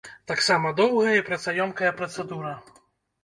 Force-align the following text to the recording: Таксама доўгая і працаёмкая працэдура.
Таксама 0.29 0.69
доўгая 0.79 1.11
і 1.17 1.25
працаёмкая 1.27 1.91
працэдура. 1.99 2.57